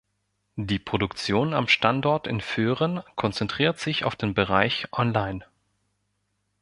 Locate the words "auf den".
4.03-4.33